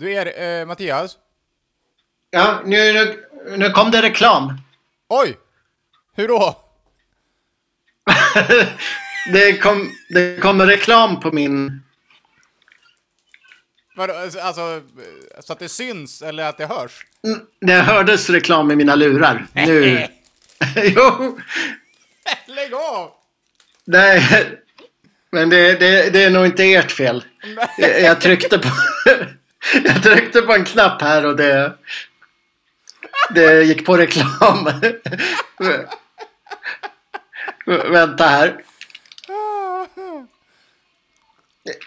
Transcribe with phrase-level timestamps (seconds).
[0.00, 1.16] Du är eh, Mattias?
[2.30, 3.24] Ja, nu, nu,
[3.56, 4.60] nu kom det reklam.
[5.08, 5.38] Oj!
[6.16, 6.58] Hur då?
[9.32, 11.82] det, kom, det kom reklam på min...
[13.96, 14.82] Vadå, alltså,
[15.40, 17.06] så att det syns eller att det hörs?
[17.24, 19.46] Mm, det hördes reklam i mina lurar.
[19.52, 20.06] Nu...
[20.76, 21.38] jo!
[22.46, 23.10] Lägg av!
[23.84, 24.22] Nej,
[25.30, 27.24] men det, det, det är nog inte ert fel.
[27.78, 28.68] Jag tryckte på...
[29.84, 31.72] jag tryckte på en knapp här och det...
[33.34, 34.68] Det gick på reklam.
[37.90, 38.62] Vänta här.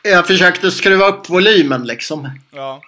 [0.03, 2.29] Jag försökte skruva upp volymen liksom.
[2.51, 2.81] Ja.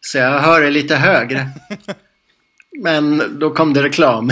[0.00, 1.48] Så jag hör det lite högre.
[2.82, 4.30] Men då kom det reklam.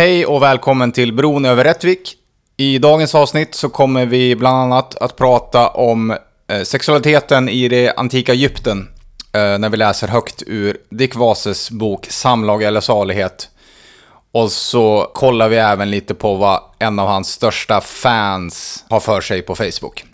[0.00, 2.16] Hej och välkommen till Bron över Rättvik.
[2.56, 6.10] I dagens avsnitt så kommer vi bland annat att prata om
[6.50, 8.88] eh, sexualiteten i det antika Egypten
[9.32, 13.48] eh, när vi läser högt ur Dick Vases bok Samlag eller salighet.
[14.32, 19.20] Och så kollar vi även lite på vad en av hans största fans har för
[19.20, 20.04] sig på Facebook.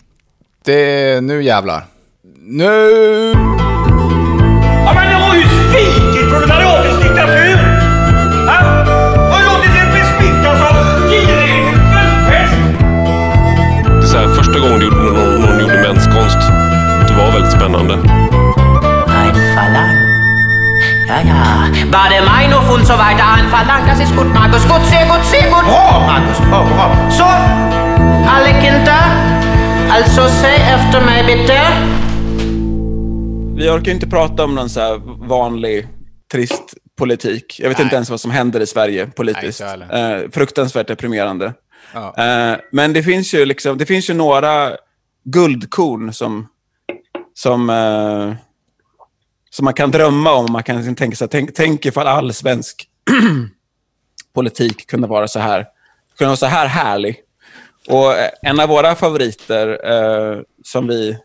[0.63, 1.85] Det är nu jävlar.
[2.39, 2.91] Nu!
[4.85, 7.36] Ja, men jag har ju svikit proletariatets diktatur!
[21.07, 21.91] Ja, ja.
[21.91, 23.23] War der Meinung und so weiter.
[23.37, 24.63] Ein Verlangen, das ist gut, Markus.
[24.67, 25.63] Gut, sehr gut, sehr gut.
[25.63, 26.37] Bra, Markus.
[26.49, 27.09] Bra, bra.
[27.11, 27.23] Så,
[28.33, 29.03] alle Kinder.
[29.91, 31.57] Alltså, säg efter mig bitte.
[33.55, 34.97] Vi orkar inte prata om någon så här
[35.27, 35.87] vanlig
[36.31, 37.59] trist politik.
[37.59, 37.83] Jag vet Nej.
[37.85, 39.61] inte ens vad som händer i Sverige Nej, politiskt.
[39.61, 40.21] heller.
[40.23, 41.53] eh, fruktansvärt deprimerande.
[41.93, 42.13] Ja.
[42.17, 44.71] Eh, men det finns ju liksom, det finns ju några
[45.25, 46.47] guldkorn som,
[47.33, 48.33] som, eh,
[49.57, 50.51] som man kan drömma om.
[50.51, 52.87] Man kan tänka sig, tänk, tänk ifall all svensk
[54.33, 55.65] politik kunde vara så här,
[56.17, 57.15] kunde vara så här härlig.
[57.87, 61.17] Och eh, en av våra favoriter eh, som vi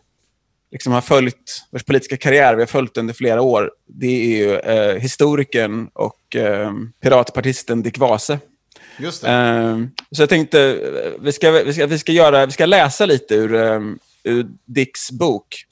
[0.71, 4.57] liksom har följt, vars politiska karriär vi har följt under flera år, det är ju
[4.57, 6.71] eh, historikern och eh,
[7.03, 8.39] piratpartisten Dick Vase.
[8.97, 9.31] Just det.
[9.31, 9.77] Eh,
[10.11, 13.35] så jag tänkte, eh, vi ska, vi ska, vi ska, göra, vi ska läsa lite
[13.35, 13.53] ur,
[14.23, 15.65] ur Dicks bok.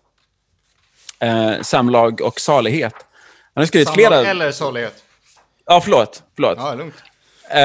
[1.22, 2.94] Eh, Samlag och salighet.
[3.54, 4.30] Han har skrivit Samlag flera...
[4.32, 5.04] eller salighet?
[5.66, 6.24] Ja, förlåt.
[6.36, 6.58] förlåt.
[6.58, 6.96] Ja, lugnt.
[7.50, 7.62] Eh,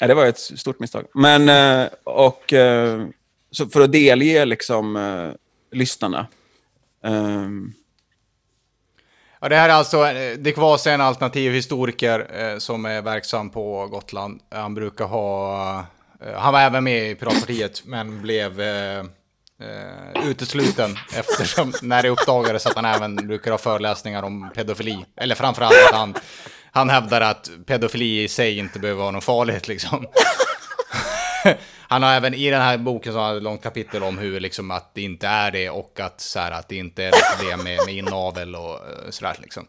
[0.00, 1.04] ja, det var ett stort misstag.
[1.14, 3.06] Men, eh, och, eh,
[3.50, 5.30] så för att delge liksom, eh,
[5.78, 6.26] lyssnarna.
[7.04, 7.48] Eh,
[9.40, 10.06] Ja, det här är alltså
[10.56, 14.40] Vasa är en alternativ historiker som är verksam på Gotland.
[14.50, 15.84] Han brukar ha...
[16.36, 18.60] Han var även med i Piratpartiet men blev
[19.62, 25.04] eh, eh, utesluten eftersom när det uppdagades att han även brukar ha föreläsningar om pedofili.
[25.16, 26.14] Eller framförallt att han,
[26.70, 30.06] han hävdar att pedofili i sig inte behöver vara något farligt liksom.
[31.92, 34.40] Han har även i den här boken så har han ett långt kapitel om hur
[34.40, 37.64] liksom att det inte är det och att så här, att det inte är problem
[37.64, 39.66] med, med inavel och eh, sådär liksom.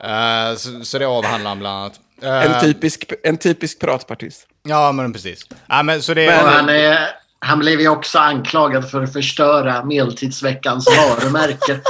[0.00, 2.00] Eh, så, så det avhandlar han bland annat.
[2.22, 4.46] Eh, en, typisk, en typisk piratpartist.
[4.62, 5.46] Ja, men precis.
[5.66, 6.44] Ja, men så det är...
[6.44, 7.08] han, är,
[7.40, 11.80] han blev ju också anklagad för att förstöra Medeltidsveckans varumärke.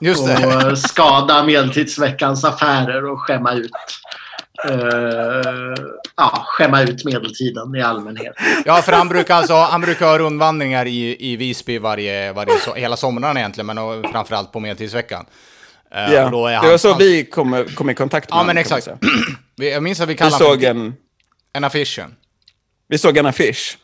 [0.00, 0.46] Just det.
[0.46, 3.70] och eh, skada Medeltidsveckans affärer och skämma ut.
[4.68, 5.84] eh,
[6.16, 8.34] ja, skämma ut medeltiden i allmänhet.
[8.64, 12.74] Ja, för han brukar alltså, han brukar ha rundvandringar i, i Visby varje, varje so
[12.74, 15.26] hela sommaren egentligen, men och framförallt på Medeltidsveckan.
[15.94, 16.24] Eh, Ja.
[16.24, 18.38] och då är det han- var så han- vi kom, kom i kontakt med Ja,
[18.40, 18.98] honom, men kan man exakt.
[19.56, 20.94] Vi- Jag minns att vi Vi kallade såg, honom en,
[21.52, 22.14] en affischen.
[22.88, 23.78] vi såg en affisch.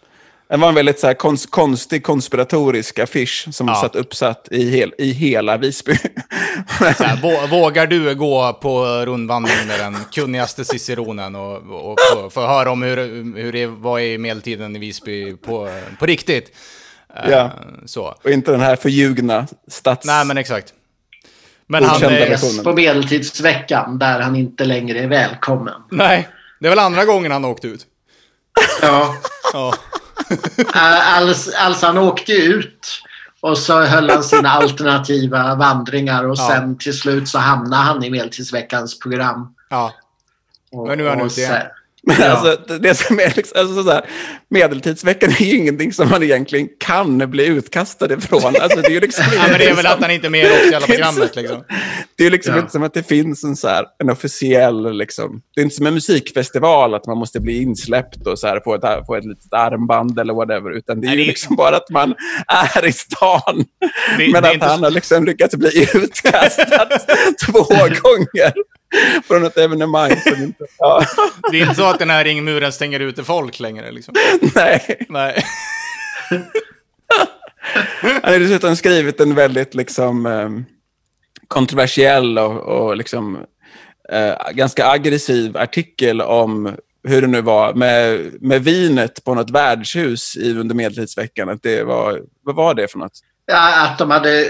[0.54, 3.75] Det var en väldigt så här, konst, konstig konspiratorisk affisch som Ja.
[3.75, 5.94] satt uppsatt i, hel, i hela Visby.
[6.78, 11.56] Så här, vå- vågar du gå på rundvandring med den kunnigaste ciceronen och,
[11.91, 12.97] och få, få höra om hur,
[13.42, 15.68] hur det var i medeltiden i Visby på,
[15.98, 16.56] på riktigt?
[17.16, 17.51] Eh, Ja.
[17.86, 18.15] Så.
[18.24, 20.06] och inte den här förljugna stats...
[20.06, 20.72] Nej, men exakt.
[21.66, 22.03] Men han...
[22.03, 25.74] Ses på Medeltidsveckan där han inte längre är välkommen.
[25.91, 26.28] nej,
[26.60, 27.86] det är väl andra gången han åkt ut.
[28.83, 29.15] Ja.
[29.53, 29.74] Ja.
[30.72, 33.01] Alltså, alltså han åkte ut
[33.41, 36.49] och så höll han sina alternativa vandringar och Ja.
[36.49, 39.55] sen till slut så hamnade han i Medeltidsveckans program.
[39.71, 39.93] ja.
[40.87, 41.63] Men nu är han ute igen.
[42.06, 42.27] Men Ja.
[42.27, 44.04] alltså, det- som är liksom, alltså, så här,
[44.51, 48.54] medeltidsveckan är ju ingenting som man egentligen kan bli utkastad ifrån.
[48.60, 50.45] Alltså, det är ju liksom Ja, men det är väl att han inte är med
[50.45, 51.65] i officiella programmet liksom.
[52.16, 52.60] Det är ju liksom Ja.
[52.60, 54.97] inte som att det finns en, så här, en officiell...
[54.98, 58.60] Liksom, det är inte som en musikfestival, att man måste bli insläppt och så här,
[58.65, 60.77] få, ett, få ett litet armband eller whatever.
[60.77, 62.15] Utan det är Nej, ju det liksom bara att man
[62.74, 63.65] är i stan.
[64.18, 66.89] Det- men det att han så- har liksom lyckats bli utkastad
[67.47, 67.59] två
[68.03, 68.53] gånger
[69.28, 70.64] från ett evenemang som inte...
[70.78, 71.04] Ja,
[71.50, 74.14] Det är inte så att den här ringmuren stänger ute folk längre liksom.
[74.54, 75.06] nej.
[75.08, 75.44] Nej.
[78.22, 80.50] Han har dessutom skrivit en väldigt liksom, eh,
[81.48, 83.38] kontroversiell och, och liksom,
[84.12, 86.76] eh, ganska aggressiv artikel om
[87.08, 91.48] hur det nu var med, med vinet på något värdshus i under medeltidsveckan.
[91.48, 93.12] Att det var, vad var det för något?
[93.46, 94.48] Ja, att de hade...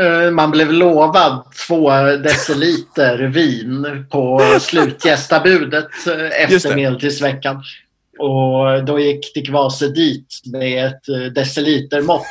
[0.00, 7.62] eh, Man blev lovad två deciliter vin på slutgästabudet eh, efter medeltidsveckan.
[8.18, 12.26] Och då gick Dick Vase dit med ett eh, decilitermått.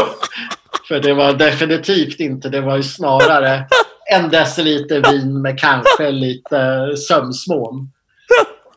[0.88, 3.66] För det var definitivt inte, det var ju snarare
[4.10, 7.90] en deciliter vin med kanske lite sömsmån.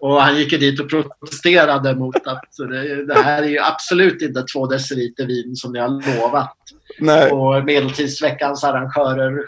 [0.04, 4.22] Och han gick ju dit och protesterade mot att det, det här är ju absolut
[4.22, 6.58] inte två deciliter vin som ni har lovat.
[7.00, 7.32] Nej.
[7.32, 9.46] Och medeltidsveckans arrangörer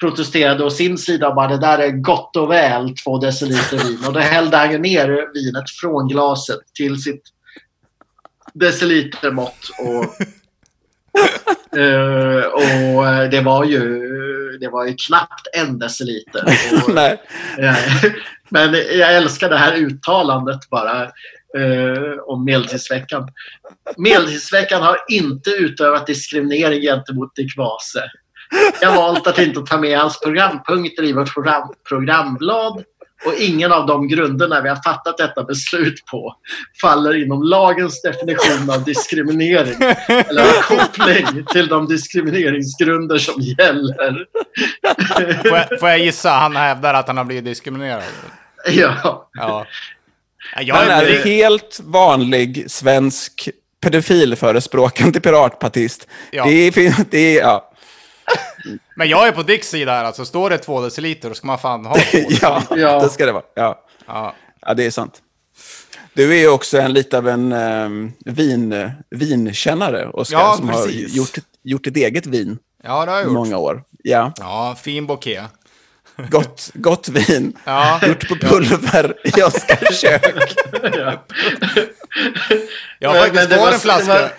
[0.00, 3.98] protesterade å sin sida och bara det där är gott och väl två deciliter vin.
[4.06, 7.22] Och då hällde han ju ner vinet från glaset till sitt
[8.54, 9.70] decilitermått.
[9.78, 10.04] Och,
[11.78, 14.08] eh, och det var ju
[14.60, 16.44] det var ju knappt en deciliter.
[16.86, 17.22] Och, Nej.
[17.58, 17.76] Eh,
[18.48, 21.02] Men jag älskar det här uttalandet bara
[21.58, 23.28] eh, om medeltidsveckan.
[23.96, 28.04] Medeltidsveckan har inte utövat diskriminering gentemot Dick Vase.
[28.80, 32.84] Jag har valt att inte ta med hans programpunkter i vårt program, programblad
[33.26, 36.34] och ingen av de grunderna vi har fattat detta beslut på
[36.80, 39.74] faller inom lagens definition av diskriminering
[40.08, 44.26] eller har koppling till de diskrimineringsgrunder som gäller.
[45.48, 46.30] Får jag, får jag gissa?
[46.30, 48.02] Han hävdar att han har blivit diskriminerad.
[48.66, 49.28] Ja.
[49.32, 49.66] Ja.
[50.54, 53.48] Ja, Jag Han är är, en helt vanlig svensk
[53.80, 56.08] pedofilförespråkande piratpartist.
[56.30, 56.44] Ja.
[56.44, 57.67] Det är, det är, ja.
[58.96, 60.24] men jag är på Dicks sida här alltså.
[60.24, 62.18] Står det två deciliter då ska man fan ha två.
[62.42, 63.00] ja, Ja.
[63.00, 63.44] det ska det vara.
[63.54, 63.84] Ja.
[64.06, 64.34] Ja.
[64.60, 65.22] Ja, det är sant.
[66.14, 71.10] Du är ju också en lite av en um, vin, vinkännare, Oskar, Ja, som precis.
[71.12, 73.32] har gjort, gjort ett eget vin ja, det har jag gjort.
[73.34, 73.82] många år.
[74.04, 75.42] Ja, Ja, fin bouquet.
[76.30, 77.58] gott, gott vin.
[77.64, 78.00] Ja.
[78.06, 80.54] Gjort på pulver i Oskars kök.
[82.98, 84.14] Jag har faktiskt det kvar var- en flaska.
[84.14, 84.32] det var-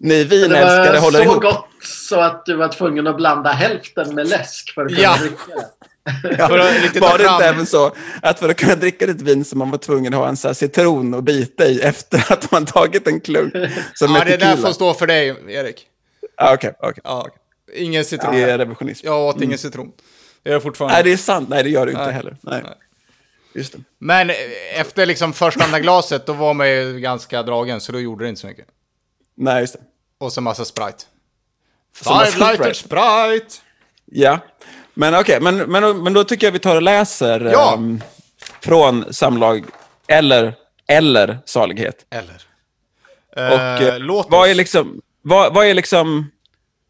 [0.00, 1.42] Ni Det vinälskare var håller så ihop.
[1.42, 5.16] gott så att du var tvungen att blanda hälften med läsk för att kunna Ja.
[5.20, 5.66] dricka det.
[6.36, 7.92] För att Var det inte även så
[8.22, 10.48] att för att kunna dricka ditt vin så man var tvungen att ha en så
[10.48, 13.52] här citron och bita i efter att man tagit en klunk?
[13.94, 15.86] Som Ja, det där får stå för dig, Erik.
[16.36, 17.00] Ah, Okej, okej.
[17.04, 17.28] Ja.
[17.74, 18.34] Ingen citron.
[18.34, 19.06] Det är revisionism.
[19.06, 19.92] Jag åt ingen citron.
[20.42, 20.94] Det gör jag fortfarande.
[20.94, 21.48] Nej, det är sant.
[21.48, 22.12] Nej, det gör du inte Nej.
[22.14, 22.36] heller.
[22.40, 22.60] Nej.
[22.64, 22.72] Nej.
[23.54, 23.78] Just det.
[23.98, 24.36] Men eh,
[24.80, 28.28] efter liksom första andra glaset, då var man ju ganska dragen, så då gjorde det
[28.28, 28.66] inte så mycket.
[29.36, 29.80] Nej, just det.
[30.20, 31.04] Och så massa Sprite.
[31.94, 33.56] Five lighter Sprite!
[34.04, 34.38] Ja,
[34.94, 37.74] men okej, men, men, men då tycker jag vi tar och läser Ja.
[37.74, 38.00] ehm,
[38.60, 39.64] från Samlag
[40.08, 40.54] eller,
[40.88, 41.96] eller Salighet.
[42.10, 42.42] Eller?
[43.36, 44.48] Och Eh, låt vad, oss.
[44.48, 46.30] är liksom, vad, vad är liksom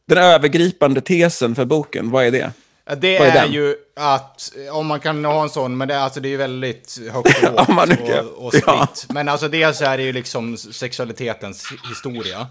[0.08, 2.10] den övergripande tesen för boken?
[2.10, 2.50] Vad är det?
[2.96, 6.00] Det vad är är, ju att, eh, om man kan ha en sån, men det,
[6.00, 8.64] alltså, det är ju väldigt högt och och, och spritt.
[8.66, 8.88] Ja.
[9.08, 12.46] Men alltså dels är det ju liksom sexualitetens historia.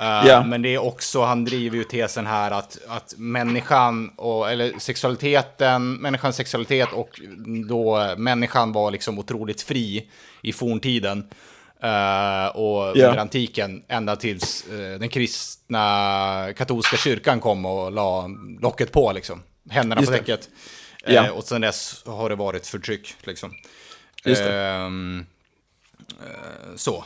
[0.00, 0.44] Ja.
[0.46, 5.94] Men det är också, han driver ju tesen här att, att människan, och, eller sexualiteten,
[5.94, 7.20] människans sexualitet och
[7.68, 10.10] då människan var liksom otroligt fri
[10.42, 11.18] i forntiden.
[11.82, 13.06] eh, och Ja.
[13.08, 18.28] under antiken, ända tills eh, den kristna katolska kyrkan kom och la
[18.60, 19.42] locket på liksom.
[19.70, 20.48] Händerna Just på däcket.
[21.06, 21.26] Ja.
[21.26, 23.54] Eh, och sen dess har det varit förtryck liksom.
[24.24, 24.54] Just det.
[24.66, 25.26] Ehm,
[26.20, 27.04] eh, så.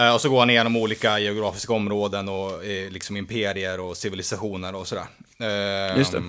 [0.00, 4.74] Eh, och så går han igenom olika geografiska områden och eh, liksom imperier och civilisationer
[4.74, 5.06] och sådär.
[5.38, 6.22] Ehm, Just det.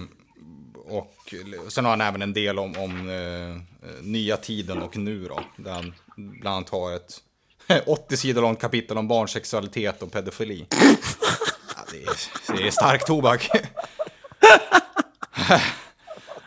[0.86, 1.34] Och
[1.70, 3.56] sen har han även en del om, om eh,
[4.01, 5.40] nya tiden och nu då.
[5.56, 7.18] Där han bland annat har ett
[7.88, 10.66] 80 sidor långt kapitel om barnsexualitet och pedofili.
[11.75, 13.50] Ja, det, är, det är stark tobak.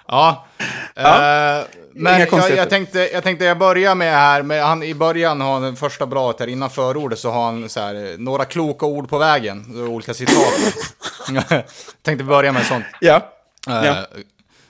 [0.06, 0.46] ja.
[0.94, 5.40] Eh, men jag, jag, tänkte, jag tänkte jag börjar med här, med han, i början
[5.40, 8.44] har han det första bladet här, innan förordet så har han så här, eh, några
[8.44, 10.54] kloka ord på vägen, olika citat.
[12.02, 12.84] tänkte börja med sånt.
[13.00, 13.16] Ja.
[13.68, 14.06] Eh, Ja.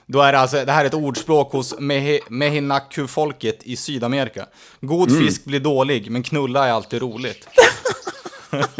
[0.07, 4.45] Då är det alltså, det här är ett ordspråk hos Mehe, Mehinaku-folket i Sydamerika.
[4.81, 5.25] God Mm.
[5.25, 7.47] fisk blir dålig, men knulla är alltid roligt.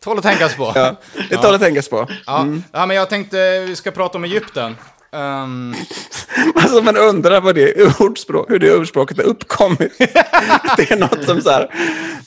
[0.00, 0.72] Tål att tänkas på.
[0.74, 0.96] Ja,
[1.30, 2.06] det tål att tänkas på.
[2.26, 2.46] Ja.
[2.72, 4.76] ja, men jag tänkte vi ska prata om Egypten.
[5.12, 5.74] Ehm,
[6.54, 9.98] Alltså man undrar vad det ordspråk, hur det ordspråket har uppkommit.
[10.76, 11.70] det är något som så här,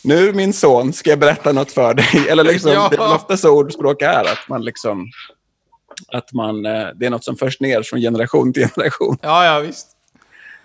[0.03, 2.25] nu min son ska jag berätta något för dig.
[2.29, 2.87] Eller liksom, Ja.
[2.91, 5.07] det är ofta så ordspråk är, att man liksom,
[6.13, 9.17] att man, eh, det är något som förs ner från generation till generation.
[9.21, 9.87] ja, ja, visst.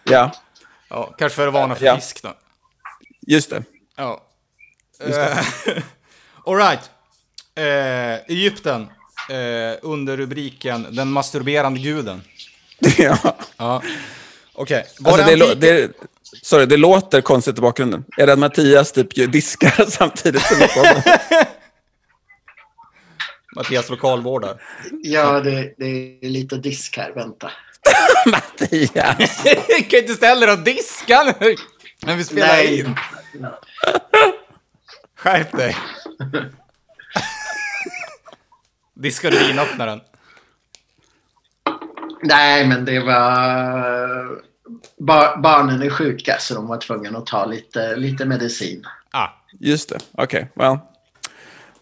[0.04, 0.30] Ja,
[0.90, 1.96] Ja, kanske för att varna för Ja.
[1.96, 2.34] fisk då.
[3.26, 3.62] just det.
[3.96, 4.22] Ja.
[5.06, 5.38] Uh,
[6.46, 6.90] Alright.
[7.58, 8.86] Uh, Egypten.
[9.30, 12.22] Eh, under rubriken Den masturberande guden.
[12.98, 13.18] ja.
[13.56, 13.82] Ja.
[14.54, 14.86] Okej.
[15.00, 15.92] Var Alltså, det det, lå- antik- det,
[16.42, 18.04] sorry, det låter konstigt i bakgrunden.
[18.16, 21.02] Är det att Mattias typ diskar samtidigt som vi poddar?
[23.56, 24.62] Mattias lokalvårdar.
[25.02, 25.86] Ja, det, det
[26.22, 27.12] är lite disk här.
[27.14, 27.50] Vänta.
[28.26, 29.42] Mattias!
[29.90, 31.54] kan inte ställa dig och diska nu!
[32.02, 32.80] När vi spelar Nej.
[32.80, 32.96] in.
[35.18, 35.76] Skärp dig.
[38.96, 40.00] Diskar du vinöppnaren?
[42.22, 44.46] Nej, men det var...
[44.98, 48.84] Bar, barnen är sjuka så de var tvungna att ta lite, lite medicin.
[49.10, 49.28] Ah.
[49.60, 50.48] Just det, okej.
[50.54, 50.78] well.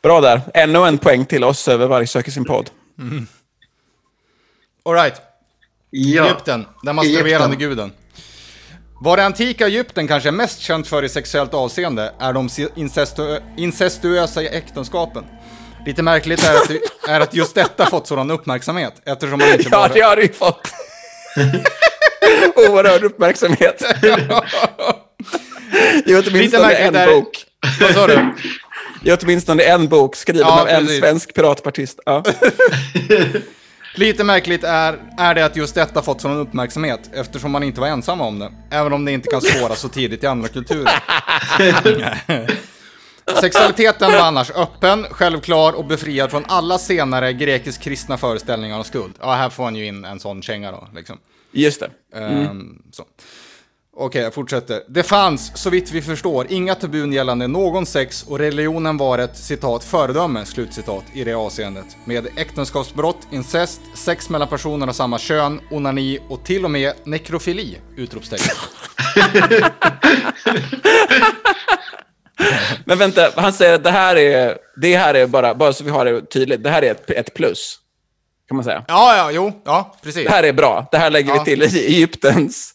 [0.03, 0.41] Bra där.
[0.55, 2.71] Ännu en poäng till oss över varje söker sin podd.
[4.85, 5.23] Alright.
[5.91, 7.59] Ja, Egypten, den masturberande Egypten.
[7.59, 7.93] guden.
[9.01, 13.41] Vad det antika Egypten kanske är mest känt för i sexuellt avseende är de incestu
[13.57, 15.25] incestuösa äktenskapen.
[15.87, 16.71] Lite märkligt är att,
[17.09, 19.89] är att just detta fått sådan uppmärksamhet, eftersom man inte Ja, bara...
[19.89, 20.69] det har du ju fått.
[22.57, 23.83] Oerhörd uppmärksamhet.
[26.07, 27.45] I åtminstone Lite märkligt en är- bok.
[27.81, 28.35] Vad sa du?
[29.05, 31.01] I åtminstone en bok skriven Ja, av en precis.
[31.01, 32.01] svensk piratpartist.
[32.07, 32.23] Ja.
[33.95, 37.89] Lite märkligt är, är det att just detta fått sådan uppmärksamhet, eftersom man inte var
[37.89, 38.51] ensam om det.
[38.71, 41.03] Även om det inte kan spåras så tidigt i andra kulturer.
[43.41, 49.15] Sexualiteten var annars öppen, självklar och befriad från alla senare grekisk-kristna föreställningar om skuld.
[49.21, 51.19] Ja, här får han ju in en sån känga då, liksom.
[51.53, 52.19] Just det.
[52.19, 53.05] Ehm, så.
[53.97, 54.83] Okej, jag fortsätter.
[54.89, 59.37] Det fanns, så vitt vi förstår, inga tabun gällande någon sex och religionen var ett
[59.37, 61.97] citat föredöme, slutcitat, i det avseendet.
[62.05, 67.79] Med äktenskapsbrott, incest, sex mellan personer av samma kön, onani och till och med nekrofili!
[67.97, 68.57] Utropstecken.
[72.85, 75.91] Men vänta, han säger att det här är, det här är bara, bara så vi
[75.91, 77.79] har det tydligt, det här är ett, ett plus.
[78.49, 78.85] Kan man säga.
[78.89, 80.25] Ja, ja, jo, ja, precis.
[80.27, 80.89] Det här är bra.
[80.91, 81.39] Det här lägger Ja.
[81.39, 82.75] vi till i Egyptens,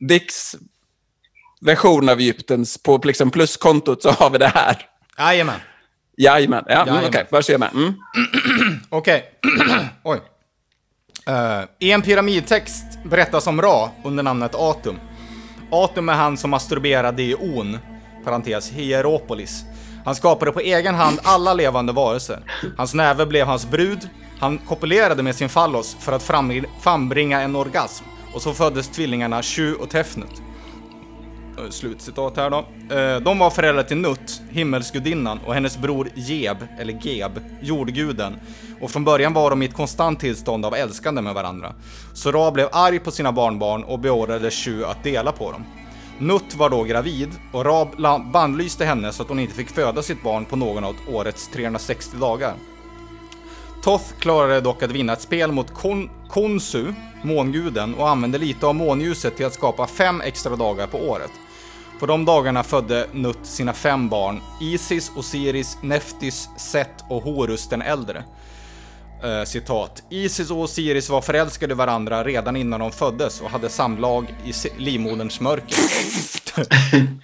[0.00, 0.56] Dicks
[1.60, 4.76] version av Egyptens, på liksom pluskontot så har vi det här.
[5.18, 5.60] Jajamän.
[6.16, 6.64] Jajamän.
[6.68, 7.42] Ja, mm, okej.
[7.42, 7.70] Se med.
[7.74, 7.94] Mm.
[8.88, 9.24] Okej.
[10.04, 10.20] Oj.
[11.26, 15.00] Eh, I en pyramidtext berättas om Ra under namnet Atum.
[15.72, 17.78] Atum är han som masturberade i On,
[18.26, 19.64] parentes Hieropolis.
[20.04, 22.40] Han skapade på egen hand alla levande varelser.
[22.76, 24.08] Hans näve blev hans brud.
[24.40, 26.22] Han kopulerade med sin fallos för att
[26.80, 28.04] frambringa en orgasm.
[28.34, 30.42] Och så föddes tvillingarna Shu och Tefnut.
[31.58, 32.58] Eh, slutcitat här då.
[32.96, 38.36] Eh, de var föräldrar till Nut, himmelsgudinnan, och hennes bror Geb, eller Geb, jordguden.
[38.80, 41.74] Och från början var de i ett konstant tillstånd av älskande med varandra.
[42.14, 45.64] Så Ra blev arg på sina barnbarn och beordrade Shu att dela på dem.
[46.18, 47.96] Nutt var då gravid och Rab
[48.32, 52.16] bannlyste henne så att hon inte fick föda sitt barn på någon av årets 360
[52.16, 52.54] dagar.
[53.82, 56.92] Toth klarade dock att vinna ett spel mot Kon Konsu,
[57.22, 61.30] månguden, och använde lite av månljuset till att skapa fem extra dagar på året.
[62.00, 67.82] På de dagarna födde Nutt sina fem barn, Isis, Osiris, Neftis, Set och Horus den
[67.82, 68.24] äldre.
[69.24, 70.02] Eh, citat.
[70.10, 74.52] Isis och Osiris var förälskade i varandra redan innan de föddes och hade samlag i
[74.82, 75.76] livmoderns mörker.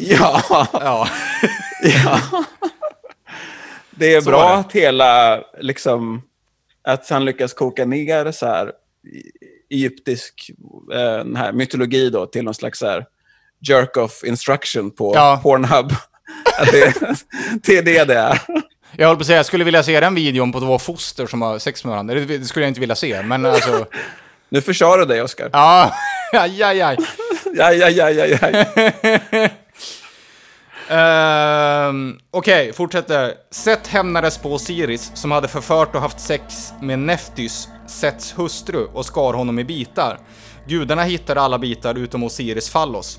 [0.00, 0.42] Ja,
[0.72, 1.08] Ja.
[1.82, 2.20] ja.
[3.90, 4.54] Det är Så bra det.
[4.54, 6.22] att hela, liksom,
[6.82, 8.72] att han lyckas koka ner så här
[9.70, 10.50] egyptisk
[10.92, 13.06] eh, här mytologi då till någon slags så här
[13.68, 15.40] jerk-off instruction på Ja.
[15.42, 15.92] Pornhub.
[16.58, 16.94] Att det,
[17.62, 18.40] det är det det är.
[18.96, 21.42] Jag håller på att säga, jag skulle vilja se den videon på två foster som
[21.42, 22.14] har sex med varandra.
[22.14, 23.86] Det, det skulle jag inte vilja se, men alltså...
[24.48, 25.50] Nu försade du dig, Oskar.
[25.52, 25.94] Ja,
[26.32, 26.96] aj, aj, aj.
[27.60, 29.50] Aj, aj, aj, aj, aj.
[30.88, 33.34] Ehm, Okej, fortsätter.
[33.50, 39.06] Seth hämnades på Osiris som hade förfört och haft sex med Neftys, Sets hustru, och
[39.06, 40.18] skar honom i bitar.
[40.66, 43.18] Gudarna hittade alla bitar utom Osiris fallos,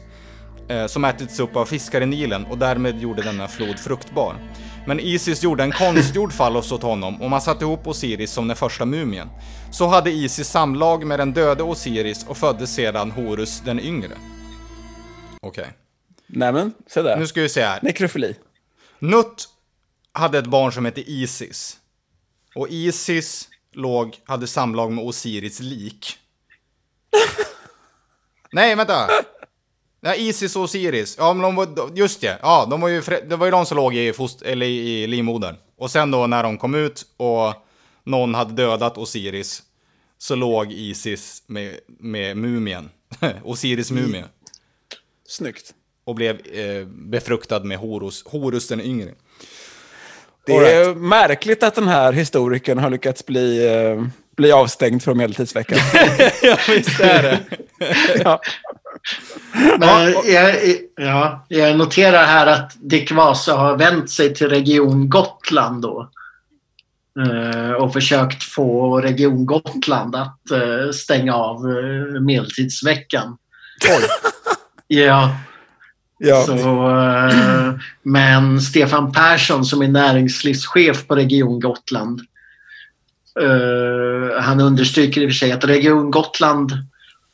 [0.70, 4.36] eh, som ätits upp av fiskar i Nilen och därmed gjorde denna flod fruktbar.
[4.88, 8.58] Men Isis gjorde en konstgjord fallos åt honom och man satte ihop Osiris som den
[8.58, 9.30] första mumien.
[9.72, 14.12] Så hade Isis samlag med den döde Osiris och födde sedan Horus den yngre.
[15.42, 15.74] Okej,
[16.27, 17.18] Nämen, se där.
[17.18, 17.80] nu ska vi se här.
[17.82, 18.36] Nekrofili.
[19.00, 19.48] Nut
[20.12, 21.77] hade ett barn som hette Isis.
[22.56, 26.18] Och Isis låg, hade samlag med Osiris lik.
[28.51, 29.08] Nej, vänta.
[30.06, 31.16] Nej, Isis och Osiris.
[31.18, 32.40] Ja, men de var, just det.
[32.42, 35.56] Ja, de var ju, det var ju de som låg i, fost, eller i livmodern.
[35.78, 37.54] Och sen då när de kom ut och
[38.04, 39.64] någon hade dödat Osiris
[40.18, 42.90] så låg Isis med, med mumien.
[43.44, 44.24] Osiris mumie.
[45.28, 45.74] Snyggt.
[46.04, 49.12] Och blev eh, befruktad med Horus, Horus den yngre.
[50.46, 54.06] Det är märkligt att den här historikern har lyckats bli, eh,
[54.38, 55.78] bli avstängd från Medeltidsveckan.
[56.42, 57.40] ja, visst är det.
[58.24, 58.42] ja.
[59.80, 60.56] Men jag,
[60.96, 66.10] ja, jag noterar här att Dick Vasa har vänt sig till Region Gotland då.
[67.20, 73.38] Eh, och försökt få Region Gotland att eh, stänga av eh, medeltidsveckan.
[73.90, 74.08] Oj.
[74.88, 75.36] Ja,
[76.18, 76.44] Ja.
[76.46, 76.92] så,
[78.04, 82.22] men Stefan Persson som är näringslivschef på Region Gotland.
[84.42, 86.72] han understryker i och för sig att Region Gotland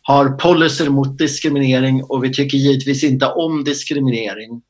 [0.02, 4.62] har policy mot diskriminering och vi tycker givetvis inte om diskriminering.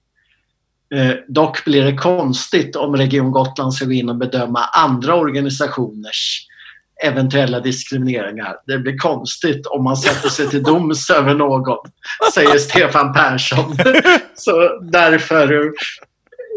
[0.95, 6.47] Eh, dock blir det konstigt om Region Gotland ska gå in och bedöma andra organisationers
[7.03, 8.55] eventuella diskrimineringar.
[8.67, 11.77] Det blir konstigt om man sätter sig till doms över någon,
[12.33, 13.75] säger Stefan Persson.
[14.35, 15.71] Så därför,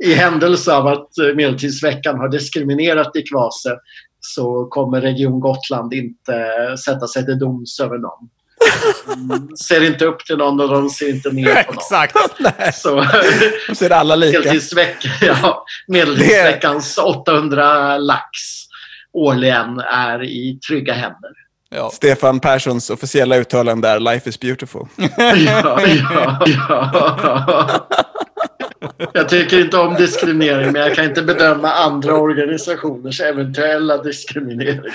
[0.04, 3.76] i händelse av att Medeltidsveckan har diskriminerat Dick Vase
[4.20, 6.46] så kommer Region Gotland inte
[6.84, 8.28] sätta sig till doms över någon.
[9.68, 11.74] Ser inte upp till någon och de ser inte ner på någon.
[11.74, 12.16] Exakt.
[12.82, 13.06] Så,
[13.68, 14.38] De ser alla lika.
[14.38, 18.28] Medeltidsveck, ja, Medeltidsveckans 800 lax
[19.12, 21.30] årligen är i trygga händer.
[21.70, 21.90] Ja.
[21.90, 24.86] Stefan Perssons officiella uttalande är “Life is beautiful”.
[25.16, 27.88] Ja, ja, ja.
[29.12, 34.94] Jag tycker inte om diskriminering men jag kan inte bedöma andra organisationers eventuella diskrimineringar.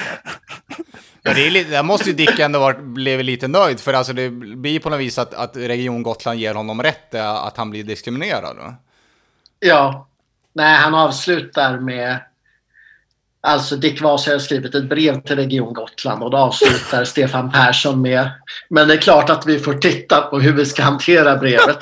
[1.23, 4.13] Ja, det är lite, där måste ju Dick ändå varit, blev lite nöjd, för alltså
[4.13, 7.69] det blir på något vis att, att Region Gotland ger honom rätt, eh, att han
[7.69, 8.55] blir diskriminerad.
[8.55, 8.75] Då.
[9.59, 10.07] Ja,
[10.53, 12.19] nej han avslutar med
[13.41, 18.01] Alltså Dick Vasa har skrivit ett brev till Region Gotland och då avslutar Stefan Persson
[18.01, 18.29] med
[18.69, 21.77] Men det är klart att vi får titta på hur vi ska hantera brevet.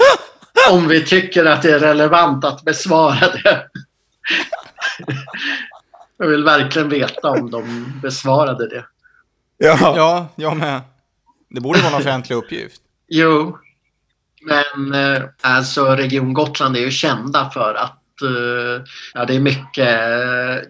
[0.71, 3.67] Om vi tycker att det är relevant att besvara det.
[6.17, 8.85] Jag vill verkligen veta om de besvarade det.
[9.57, 9.93] Ja.
[9.97, 10.81] Ja, jag med.
[11.49, 12.81] Det borde vara en offentlig uppgift.
[13.07, 13.57] Jo,
[14.41, 19.85] men eh, alltså Region Gotland är ju kända för att eh, ja, det, är mycket,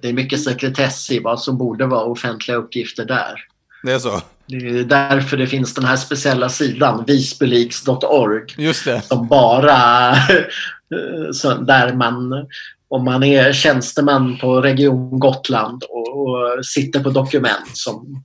[0.02, 3.36] det är mycket sekretess i vad som borde vara offentliga uppgifter där.
[3.84, 4.22] Det är så.
[4.48, 9.02] Det är därför det finns den här speciella sidan, visbyleaks.org, Just det.
[9.02, 10.12] som bara...
[10.12, 12.48] eh, där man,
[12.88, 18.24] om man är tjänsteman på Region Gotland och, och sitter på dokument som,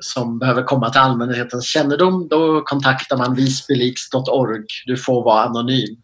[0.00, 4.64] som behöver komma till allmänhetens kännedom, då kontaktar man visbyleaks.org.
[4.86, 5.96] Du får vara anonym.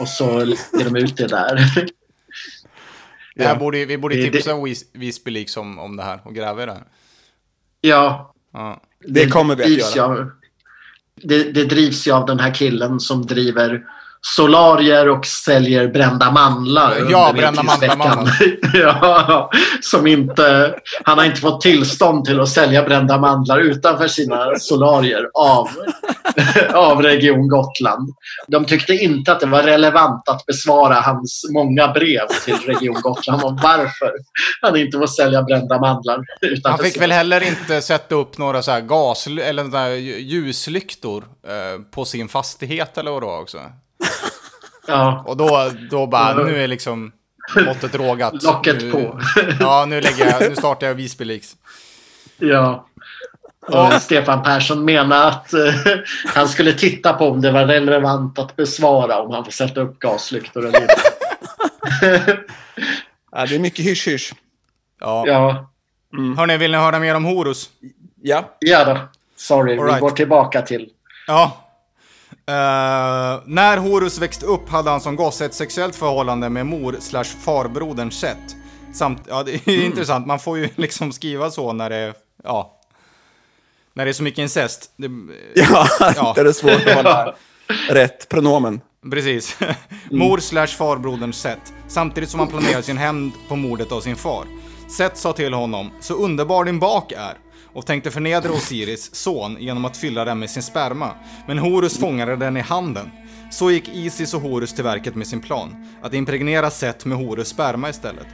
[0.00, 1.60] Och så lägger de ut det där.
[3.36, 6.66] Det borde, vi borde tipsa Vis- Visby Leaks om, om det här och gräva i
[6.66, 6.84] det här.
[7.88, 8.80] Ja, Ja.
[9.06, 10.18] Det kommer vi att drivs göra.
[10.20, 10.30] av-
[11.22, 13.84] det, det drivs ju av den här killen som driver
[14.26, 17.06] solarier och säljer brända mandlar.
[17.10, 17.62] Ja, brända
[18.74, 24.58] ja, som inte, han har inte fått tillstånd till att sälja brända mandlar utanför sina
[24.58, 25.68] solarier av,
[26.74, 28.14] av Region Gotland.
[28.46, 33.44] De tyckte inte att det var relevant att besvara hans många brev till Region Gotland
[33.44, 34.12] om varför
[34.60, 36.20] han inte får sälja brända mandlar.
[36.64, 42.28] Han fick väl heller inte sätta upp några så gas eller ljuslyktor eh, på sin
[42.28, 43.58] fastighet eller vad det var också.
[44.86, 47.12] Ja, Och då, då bara, nu är liksom
[47.66, 48.42] måttet rågat.
[48.42, 49.20] Locket nu, på.
[49.60, 51.56] Ja, nu, lägger jag, nu startar jag Visby Leaks.
[52.38, 52.86] Ja.
[53.66, 55.74] Och Stefan Persson menar att eh,
[56.34, 59.98] han skulle titta på om det var relevant att besvara om han får sätta upp
[59.98, 60.94] gaslyktor eller inte.
[63.32, 64.32] Ja, det är mycket hysch-hysch.
[65.00, 65.24] Ja.
[65.26, 65.70] Ja,
[66.36, 67.70] Hörni, vill ni höra mer om Horus?
[68.22, 68.56] Ja.
[68.58, 68.98] ja då.
[69.36, 70.00] Sorry, All vi right.
[70.00, 70.90] går tillbaka till...
[71.26, 71.63] Ja.
[72.46, 77.24] Eh, när Horus växte upp hade han som gosse ett sexuellt förhållande med mor slash
[77.24, 78.54] farbrodern Seth.
[78.94, 79.86] Samt, ja det är Mm.
[79.86, 82.80] intressant, man får ju liksom skriva så när det, ja.
[83.94, 84.90] När det är så mycket incest.
[84.96, 85.10] Det,
[85.54, 86.32] Ja, Ja.
[86.36, 87.34] det är svårt att hålla
[87.88, 88.80] rätt pronomen.
[89.10, 89.58] Precis.
[90.10, 91.72] Mor slash farbrodern Seth.
[91.88, 94.44] Samtidigt som han planerar sin hämnd på mordet av sin far.
[94.88, 97.34] Seth sa till honom, så underbar din bak är.
[97.74, 101.10] Och tänkte förnedra Osiris son genom att fylla den med sin sperma.
[101.46, 103.10] Men Horus fångade den i handen.
[103.50, 105.86] Så gick Isis och Horus till verket med sin plan.
[106.02, 108.26] Att impregnera Seth med Horus sperma istället.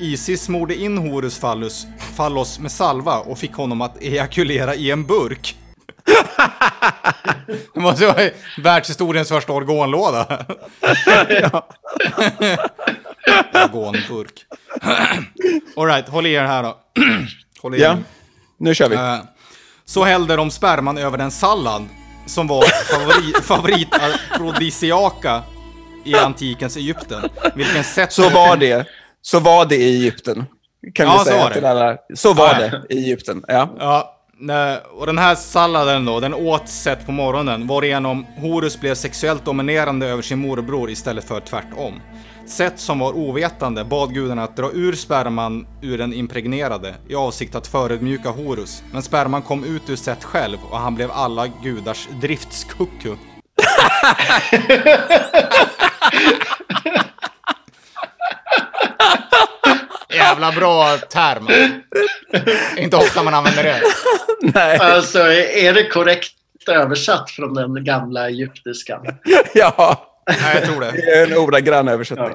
[0.00, 5.06] Isis smorde in Horus fallus, fallos med salva och fick honom att ejakulera i en
[5.06, 5.56] burk.
[7.74, 10.46] Det måste vara världshistoriens första organlåda.
[13.72, 14.44] Organburk.
[15.76, 16.78] Alright, håll i er här då.
[17.62, 17.80] Håll i er.
[17.80, 17.98] Yeah
[18.62, 18.94] nu kör vi.
[18.96, 19.16] Eh,
[19.84, 21.88] Så hällde de sperman över den sallad
[22.26, 25.42] som var favori, favoritafrodisiaka
[26.04, 27.22] i antikens Egypten.
[27.54, 28.86] Vilken sätt Så var det.
[29.22, 30.44] Så var det i Egypten.
[30.94, 31.96] Kan Ja, vi säga till alla.
[32.14, 32.54] Så var Ja,
[32.88, 33.44] det i Egypten.
[33.48, 33.68] Ja.
[33.78, 34.18] Ja,
[34.98, 40.06] och den här salladen då, den åts sett på morgonen, varigenom Horus blev sexuellt dominerande
[40.06, 42.00] över sin morbror istället för tvärtom.
[42.52, 47.54] Seth som var ovetande bad gudarna att dra ur sperman ur den impregnerade i avsikt
[47.54, 48.82] att förödmjuka Horus.
[48.92, 53.16] Men sperman kom ut ur Seth själv och han blev alla gudars driftskucku.
[60.14, 61.48] Jävla bra term.
[62.76, 63.80] Inte ofta man använder det.
[64.40, 64.78] Nej.
[64.78, 66.32] Alltså, är det korrekt
[66.68, 69.06] översatt från den gamla egyptiskan?
[69.54, 70.90] Ja, Nej, jag tror det.
[70.90, 72.32] det är en ordagrant översättning.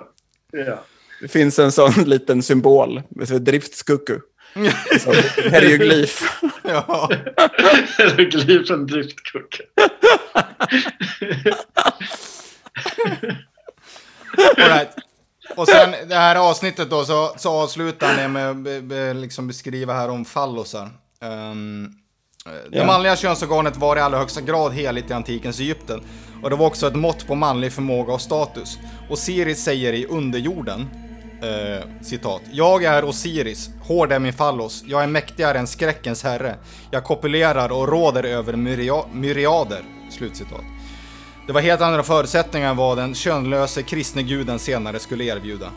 [0.51, 0.59] Ja.
[0.59, 0.83] ja.
[1.21, 3.01] Det finns en sån liten symbol.
[3.39, 4.19] Driftskucku.
[4.99, 6.41] Som Hieroglyf.
[6.63, 7.09] Ja.
[8.17, 9.63] Glyfen driftkucka.
[14.57, 14.89] All right.
[15.55, 19.93] Och sen det här avsnittet då så, så avslutar han det med att liksom beskriva
[19.93, 20.89] här om fallosar.
[21.21, 21.93] Um,
[22.71, 22.85] det Ja.
[22.85, 26.01] manliga könsorganet var i allra högsta grad heligt i antikens Egypten.
[26.43, 28.77] Och det var också ett mått på manlig förmåga och status.
[29.09, 30.87] Osiris säger i Underjorden,
[31.41, 32.41] eh, citat.
[32.51, 36.55] Jag är Osiris, hård är min fallos, jag är mäktigare än skräckens herre.
[36.91, 39.81] Jag kopulerar och råder över myria- myriader.
[40.11, 40.61] Slutcitat.
[41.47, 45.67] Det var helt andra förutsättningar än vad den könlöse kristne guden senare skulle erbjuda.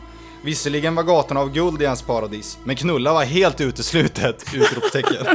[0.43, 4.45] Visserligen var gatorna av guld i hans paradis, men knulla var helt uteslutet!
[4.53, 5.25] Utropstecken.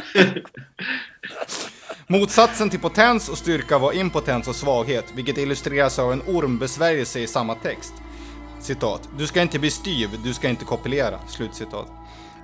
[2.06, 7.26] Motsatsen till potens och styrka var impotens och svaghet, vilket illustreras av en ormbesvärjelse i
[7.26, 7.94] samma text.
[8.60, 9.08] Citat.
[9.18, 11.18] Du ska inte bli styv, du ska inte kopulera.
[11.28, 11.88] Slutcitat.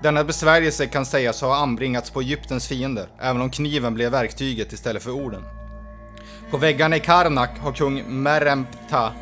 [0.02, 5.02] Denna besvärjelse kan sägas ha anbringats på Egyptens fiender, även om kniven blev verktyget istället
[5.02, 5.42] för orden.
[6.50, 9.12] På väggarna i Karnak har kung Merempta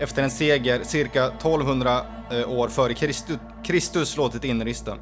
[0.00, 4.96] efter en seger cirka 1200 eh, år före Kristus, Kristus låtit inrista.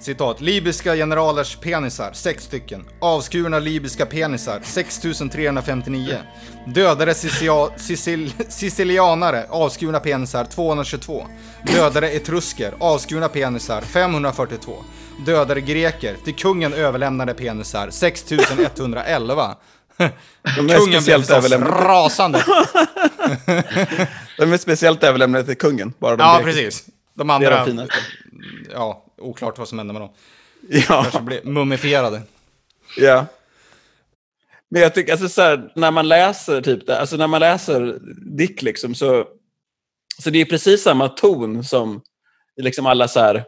[0.00, 0.40] Citat.
[0.40, 2.84] Libyska generalers penisar, sex stycken.
[3.00, 6.18] Avskurna libyska penisar, 6359.
[6.66, 11.26] Dödade Sicil, sicilianare, avskurna penisar, 222.
[11.66, 14.72] Dödade etrusker, avskurna penisar, 542.
[15.26, 19.56] Dödade greker, till kungen överlämnade penisar, 6111.
[20.56, 21.72] De är Kungen blev överlämnade.
[21.72, 22.44] rasande.
[24.38, 25.92] De är speciellt överlämnade till kungen.
[25.98, 26.86] Bara de Ja, precis.
[27.14, 27.88] De andra, de
[28.72, 30.10] ja, oklart vad som hände med dem.
[30.68, 31.02] Ja.
[31.02, 32.22] Kanske blev mumifierade.
[32.96, 33.26] Ja.
[34.70, 37.98] Men jag tycker, alltså så här, när man läser typ det, alltså när man läser
[38.36, 39.24] Dick liksom så,
[40.22, 42.00] så det är precis samma ton som
[42.56, 43.44] liksom alla så här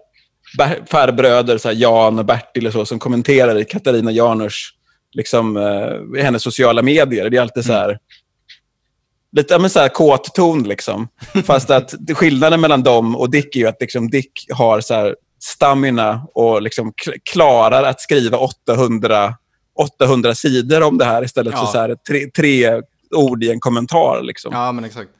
[0.86, 4.74] farbröder, så här Jan och Bertil och så, som kommenterar i Katarina Janers,
[5.12, 7.30] liksom, eh, i hennes sociala medier.
[7.30, 7.98] Det är alltid så här,
[9.32, 11.08] lite ja, men så här kåt ton liksom.
[11.44, 15.16] Fast att skillnaden mellan dem och Dick är ju att liksom Dick har så här
[15.42, 16.92] stamina och liksom
[17.32, 19.34] klarar att skriva 800,
[19.74, 21.60] 800 sidor om det här istället Ja.
[21.60, 24.22] för så här tre, tre ord i en kommentar.
[24.22, 24.52] Liksom.
[24.54, 25.10] Ja, men exakt.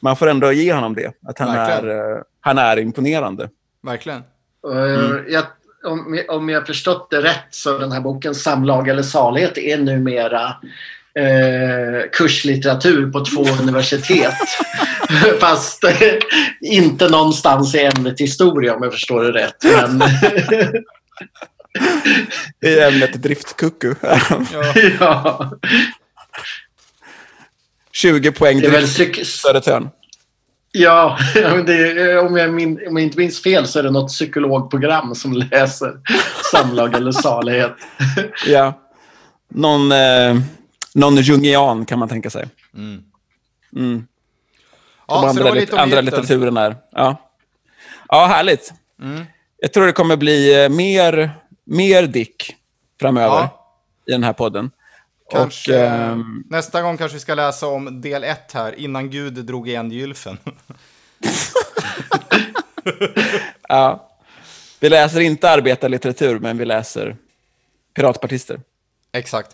[0.00, 1.98] Man får ändå ge honom det, att han, är, Verkligen.
[2.12, 3.48] eh, han är imponerande.
[3.82, 4.22] Verkligen.
[4.72, 5.44] Eh, Jag,
[5.84, 10.56] om, om jag förstått det rätt så den här boken Samlag eller salighet är numera
[11.18, 14.34] eh, kurslitteratur på två universitet.
[15.40, 15.92] Fast eh,
[16.60, 19.64] inte någonstans i ämnet historia om jag förstår det rätt.
[19.64, 20.02] Men,
[22.72, 23.94] I ämnet driftkucku.
[24.00, 24.20] Ja.
[25.00, 25.50] ja,
[27.92, 29.90] 20 poäng drift, Södertörn.
[30.76, 34.08] Ja, men det, om, jag min, om jag inte minns fel så är det något
[34.08, 36.00] psykologprogram som läser
[36.52, 37.76] samlag eller salighet.
[38.46, 38.80] Ja.
[39.48, 40.36] Någon, eh,
[40.94, 42.46] någon jungian kan man tänka sig.
[42.74, 43.02] Mm.
[43.76, 44.06] Mm.
[45.08, 46.76] Ja, det andra, lite andra litteraturen är.
[46.92, 47.16] Ja.
[48.08, 48.72] ja, härligt.
[49.02, 49.24] Mm.
[49.58, 51.30] Jag tror det kommer bli eh, mer,
[51.64, 52.56] mer Dick
[53.00, 53.66] framöver Ja.
[54.06, 54.70] i den här podden.
[55.30, 59.34] Kanske, Och, ehm, Nästa gång kanske vi ska läsa om del 1 här, innan Gud
[59.34, 60.38] drog igen gylfen.
[63.68, 64.10] Ja.
[64.80, 67.16] Vi läser inte arbetarlitteratur, men vi läser
[67.96, 68.60] piratpartister.
[69.12, 69.50] Exakt.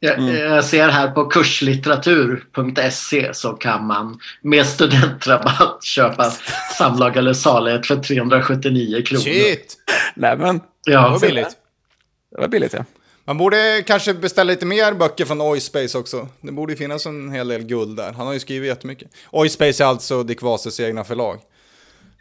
[0.00, 6.30] Jag, jag ser här på kurslitteratur.se så kan man med studentrabatt köpa
[6.78, 9.22] samlag eller salighet för 379 kronor.
[9.22, 9.76] Shit!
[10.14, 11.56] Nej, men Det Ja, var billigt.
[12.30, 12.84] det var billigt, ja.
[13.24, 16.28] Man borde kanske beställa lite mer böcker från Oyspace också.
[16.40, 18.12] Det borde ju finnas en hel del guld där.
[18.12, 19.10] Han har ju skrivit jättemycket.
[19.30, 21.34] Oyspace är alltså Dick Vases egna förlag.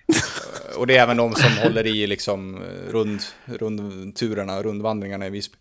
[0.07, 5.29] Eh, Och det är även de som håller i liksom eh, rund, rundturerna, rundvandringarna i
[5.29, 5.57] Visby.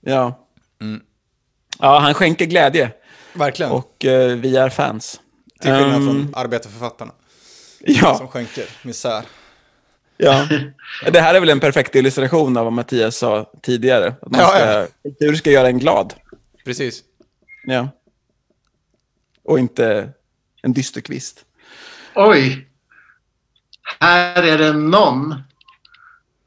[0.00, 0.46] Ja.
[1.78, 2.90] Ja, han skänker glädje.
[3.34, 3.72] Verkligen.
[3.72, 5.20] Och eh, vi är fans.
[5.60, 7.12] Till skillnad Ehm, från arbetarförfattarna
[7.80, 9.24] Ja, som skänker misär.
[10.22, 10.48] Ja.
[11.12, 14.14] Det här är väl en perfekt illustration av vad Mattias sa tidigare.
[14.22, 14.86] Att man Ja, ska, ja.
[15.02, 16.14] Kultur ska göra en glad.
[16.64, 17.02] Precis.
[17.64, 17.88] Ja.
[19.44, 20.08] Och inte
[20.62, 21.44] en dysterkvist.
[22.14, 22.68] Oj!
[24.00, 25.42] Här är det någon.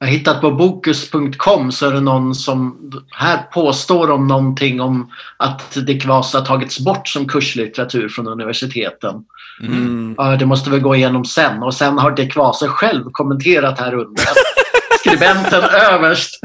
[0.05, 5.77] Jag hittat på bokus.com så är det någon som här påstår om någonting om att
[5.87, 9.15] Dick Vasa tagits bort som kurslitteratur från universiteten.
[9.61, 10.15] Mm.
[10.39, 11.63] Det måste vi gå igenom sen.
[11.63, 14.23] Och sen har Dick Vasa själv kommenterat här under
[14.99, 16.39] skribenten överst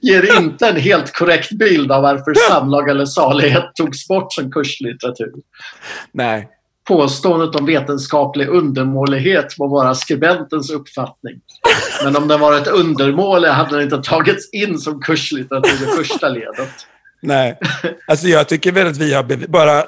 [0.00, 5.32] ger inte en helt korrekt bild av varför samlag eller salighet togs bort som kurslitteratur.
[6.12, 6.48] Nej.
[6.88, 11.40] Påståendet om vetenskaplig undermålighet må vara skribentens uppfattning.
[12.04, 16.68] Men om den varit undermålig hade den inte tagits in som kurslitteratur i första ledet.
[17.20, 17.58] Nej.
[18.06, 19.84] Alltså jag tycker väl att vi har bara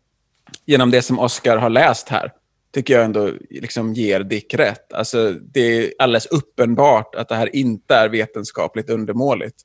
[0.66, 2.32] genom det som Oscar har läst här,
[2.74, 4.92] tycker jag ändå liksom ger Dick rätt.
[4.92, 9.56] Alltså det är alldeles uppenbart att det här inte är vetenskapligt undermåligt.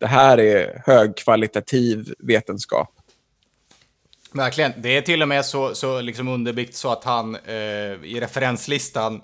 [0.00, 2.97] Det här är högkvalitativ vetenskap.
[4.38, 4.72] Verkligen.
[4.76, 7.54] Det är till och med så, så liksom underbyggt så att han eh,
[8.04, 9.22] i referenslistan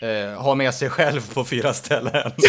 [0.00, 2.32] eh, har med sig själv på fyra ställen.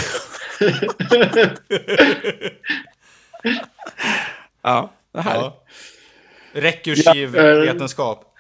[4.62, 5.36] Ja, det här.
[5.36, 5.64] ja.
[6.54, 8.36] Rekursiv Ja, eh, vetenskap.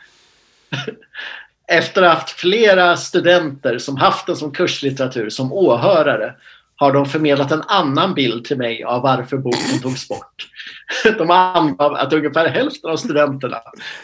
[1.67, 6.35] Efter att ha haft flera studenter som haft den som kurslitteratur som åhörare
[6.77, 10.47] har de förmedlat en annan bild till mig av varför boken togs bort.
[11.17, 13.57] De angav att ungefär hälften av studenterna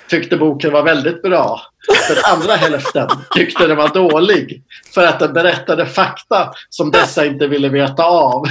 [0.07, 1.61] tyckte boken var väldigt bra.
[2.07, 7.47] Den andra hälften tyckte den var dålig för att den berättade fakta som dessa inte
[7.47, 8.45] ville veta av.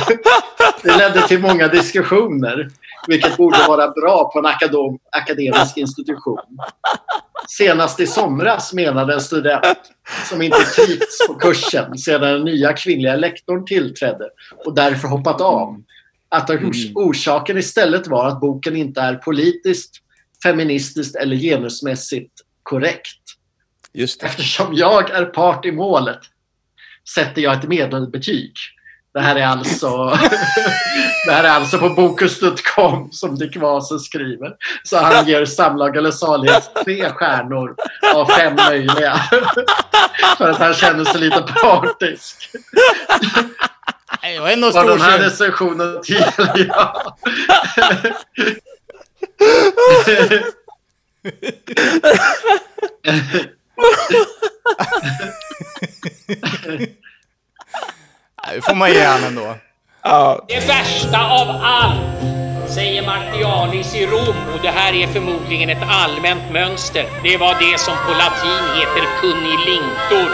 [0.83, 2.69] Det ledde till många diskussioner,
[3.09, 6.39] vilket borde vara bra på en akadom, akademisk institution.
[7.49, 9.65] Senast i somras menade en student
[10.29, 14.29] som inte trivts på kursen sedan den nya kvinnliga lektorn tillträdde
[14.65, 15.83] och därför hoppat av.
[16.29, 19.97] Att ors- orsaken istället var att boken inte är politiskt,
[20.43, 23.19] feministiskt eller genusmässigt korrekt.
[24.23, 26.21] Eftersom jag är part i målet
[27.15, 28.53] sätter jag ett medelbetyg.
[29.15, 29.89] Det här är alltså,
[31.27, 34.53] det här är alltså på bokus.com som Dick Vasa skriver.
[34.83, 37.75] Så han ger samlag eller salighet tre stjärnor
[38.15, 39.15] av fem möjliga.
[40.39, 42.51] För att han känner sig lite partisk.
[44.23, 46.25] Det var ändå Vad den här recensionen till.
[46.69, 47.17] Ja.
[58.89, 59.55] Ge han ändå.
[60.03, 65.83] Ja, Det värsta av allt, säger Martialis i Rom och det här är förmodligen ett
[65.89, 67.05] allmänt mönster.
[67.23, 70.31] Det var det som på latin heter kunnilintor.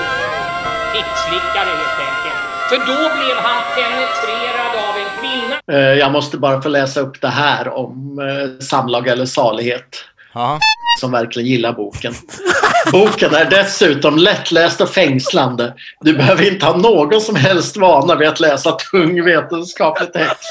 [0.93, 2.39] Fittslickare helt enkelt.
[2.69, 5.81] För då blev han penetrerad av en kvinna.
[5.81, 10.05] Eh, Jag måste bara få läsa upp det här om eh, samlag eller salighet.
[10.35, 10.59] Ja.
[10.99, 12.15] Som verkligen gillar boken.
[12.93, 15.75] Boken är dessutom lättläst och fängslande.
[16.01, 20.45] Du behöver inte ha någon som helst vana vid att läsa tung vetenskaplig text.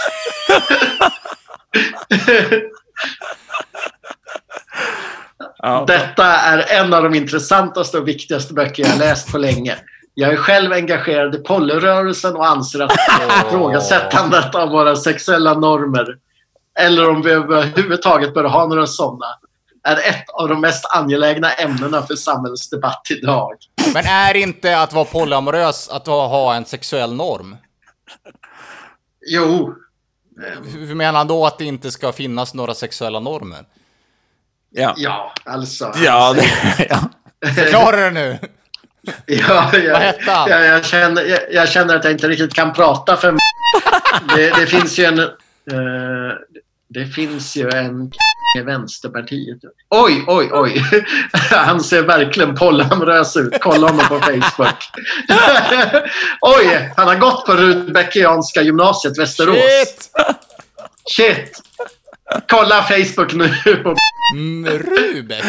[5.88, 9.76] Detta är en av de intressantaste och viktigaste böcker jag läst på länge.
[10.14, 12.92] Jag är själv engagerad i polyrörelsen och anser att
[13.48, 16.18] ifrågasättandet av våra sexuella normer
[16.80, 19.26] eller om vi överhuvudtaget bör ha några sådana
[19.84, 23.54] är ett av de mest angelägna ämnena för samhällsdebatt idag.
[23.94, 27.58] Men är inte att vara polyamorös att ha, en sexuell norm?
[29.28, 29.76] Jo,
[30.74, 33.66] Hur menar han då att det inte ska finnas några sexuella normer?
[34.70, 34.94] Ja.
[34.98, 35.94] ja, alltså.
[36.04, 36.46] Ja, det,
[36.90, 37.00] ja.
[37.56, 38.38] Förklara det nu!
[39.26, 40.50] Ja, jag, Vad hette han?
[40.50, 43.32] Jag, jag, känner, jag, jag känner att jag inte riktigt kan prata för
[44.36, 45.20] det, det finns ju en...
[45.20, 45.28] eh,
[46.90, 48.12] Det finns ju en
[48.58, 49.60] i Vänsterpartiet.
[49.89, 50.84] Oj, oj, oj.
[51.52, 53.54] Han ser verkligen pollamrös ut.
[53.62, 54.78] Kolla honom på Facebook.
[56.41, 59.58] oj, han har gått på Rudbeckianska gymnasiet Västerås.
[59.58, 60.12] Shit!
[61.15, 61.62] Shit.
[62.48, 63.54] Kolla Facebook nu.
[64.34, 65.43] Mm, Rubek.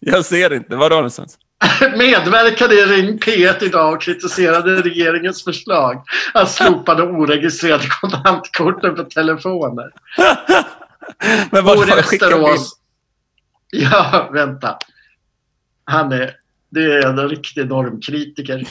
[0.00, 0.76] Jag ser inte.
[0.76, 1.38] Var då någonstans?
[1.96, 6.02] Medverkade i Ring P1 idag och kritiserade regeringens förslag
[6.34, 9.90] att slopa de oregistrerade kontantkorten på telefoner.
[11.50, 11.96] Men Bor var?
[11.96, 12.78] Västerås.
[13.74, 14.78] Ja, vänta.
[15.84, 16.36] Han är,
[16.70, 18.64] det är en riktig normkritiker.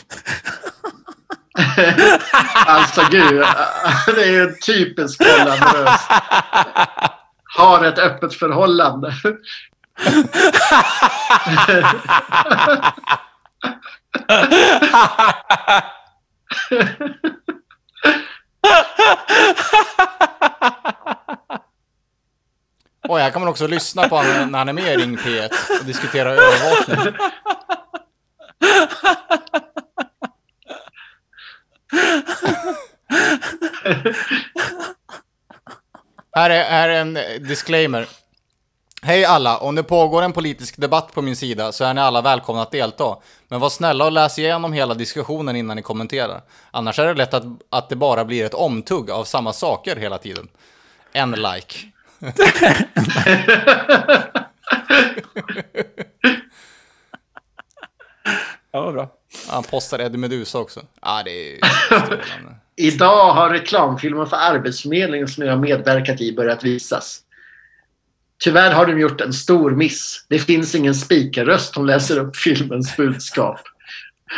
[2.65, 3.45] alltså gud,
[4.15, 6.01] det är en typisk Hollandrös.
[7.43, 9.13] Har ett öppet förhållande.
[23.11, 25.51] Och här kan man också lyssna på honom när han är med i Ring P1
[25.79, 27.13] och diskutera övervakning.
[36.35, 37.13] Här är, här är en
[37.47, 38.07] disclaimer.
[39.01, 42.21] Hej alla, om det pågår en politisk debatt på min sida så är ni alla
[42.21, 43.17] välkomna att delta.
[43.47, 46.41] Men var snälla och läs igenom hela diskussionen innan ni kommenterar.
[46.71, 50.17] Annars är det lätt att, att det bara blir ett omtugg av samma saker hela
[50.17, 50.47] tiden.
[51.13, 51.91] En like.
[58.73, 59.11] Ja, vad bra.
[59.47, 60.81] Han postar Eddie Meduza också.
[61.01, 61.59] Ja, det är.
[62.75, 67.21] Idag har reklamfilmer för Arbetsförmedlingen som jag har medverkat i börjat visas.
[68.43, 70.25] Tyvärr har de gjort en stor miss.
[70.29, 73.59] Det finns ingen speakerröst som läser upp filmens budskap.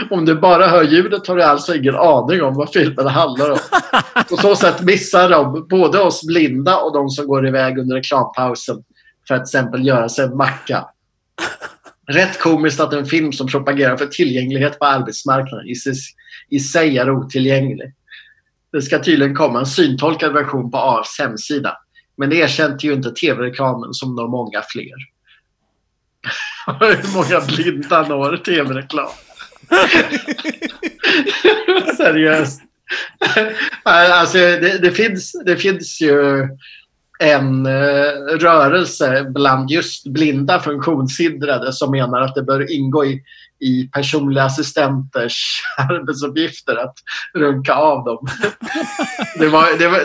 [0.09, 3.57] Om du bara hör ljudet har du alltså ingen aning om vad filmen handlar om.
[4.29, 8.83] På så sätt missar de både oss blinda och de som går iväg under reklampausen
[9.27, 10.85] för att till exempel göra sig en macka.
[12.07, 15.93] Rätt komiskt att en film som propagerar för tillgänglighet på arbetsmarknaden i sig,
[16.49, 17.93] i sig är otillgänglig.
[18.71, 21.77] Det ska tydligen komma en syntolkad version på AFs hemsida.
[22.17, 24.95] Men det erkände ju inte tv-reklamen som når många fler.
[26.79, 29.09] Hur många blinda når tv-reklam?
[31.97, 32.61] Seriöst.
[33.83, 36.47] Alltså, det, det, finns, det finns ju
[37.19, 43.21] en eh, rörelse bland just blinda funktionshindrade som menar att det bör ingå i,
[43.59, 46.93] i personliga assistenters arbetsuppgifter att
[47.33, 48.27] runka av dem.
[49.39, 49.77] det var...
[49.79, 49.99] Det var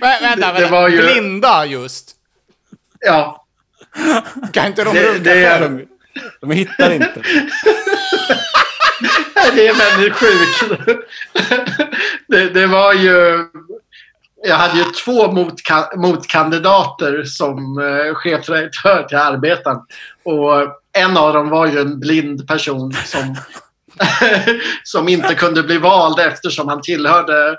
[0.00, 0.68] Vä- vänta, Det- det vänta.
[0.68, 2.10] var ju- Blinda just.
[3.00, 3.46] ja,
[4.52, 5.76] Kan inte de det, runka det, för är, dem?
[5.76, 5.86] De,
[6.40, 7.22] de hittar inte.
[9.54, 10.80] det är väldigt sjukt.
[12.26, 13.46] det, det var ju...
[14.42, 19.78] Jag hade ju två motka- motkandidater som eh, chefredaktör till Arbetaren.
[20.24, 23.36] Och en av dem var ju en blind person som,
[24.84, 27.56] som inte kunde bli vald eftersom han tillhörde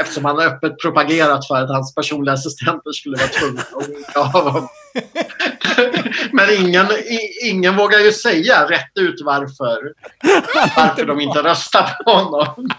[0.00, 4.26] eftersom han öppet propagerat för att hans personliga assistenter skulle vara tvungna att vinka av
[4.26, 4.68] honom.
[6.32, 6.86] Men ingen,
[7.44, 9.92] ingen vågar ju säga rätt ut varför,
[10.76, 12.70] varför de inte röstar på honom.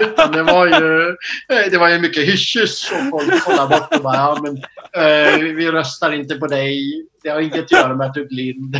[0.00, 1.08] Utan det var ju,
[1.52, 4.56] eh, det var ju mycket hyschys och folk kollade bort och bara ja, men,
[4.92, 7.06] eh, vi röstar inte på dig.
[7.22, 8.76] Det har inget att göra med att du är blind.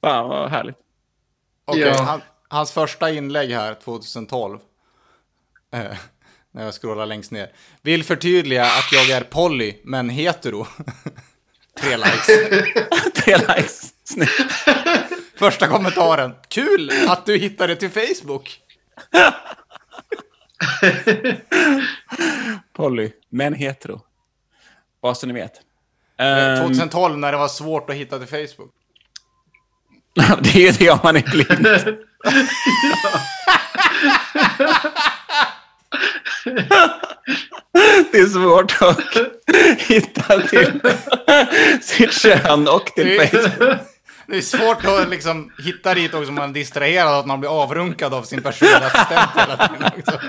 [0.00, 0.83] Fan vad härligt.
[1.64, 2.02] Okej, Ja.
[2.02, 4.58] han, hans första inlägg här, 2012.
[5.74, 5.80] Eh,
[6.52, 7.52] när jag scrollar längst ner.
[7.82, 10.66] Vill förtydliga att jag är poly, men hetero.
[11.80, 12.26] Tre likes.
[13.24, 13.94] Tre likes.
[14.04, 14.32] Snyggt.
[15.38, 16.34] Första kommentaren.
[16.48, 18.60] Kul att du hittade till Facebook.
[22.72, 24.00] Polly, men hetero.
[25.02, 25.52] Bara så ni vet.
[26.18, 26.26] Eh,
[26.60, 28.72] Ehm, 2012 när det var svårt att hitta till Facebook.
[30.40, 31.66] det är ju det om man är blind.
[38.12, 39.16] Det är svårt att
[39.78, 40.80] hitta till
[41.82, 43.78] sitt kön och till Facebook.
[44.26, 47.40] Det är svårt att liksom hitta dit också om man är distraherad och att man
[47.40, 49.90] blir avrunkad av sin personliga assistent hela tiden.
[49.98, 50.20] Också.